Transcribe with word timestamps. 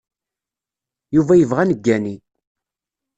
Yuba 1.15 1.33
yebɣa 1.35 1.61
ad 1.63 1.67
neggani. 1.69 2.15